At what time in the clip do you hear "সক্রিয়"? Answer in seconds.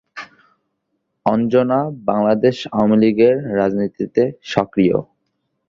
4.43-4.97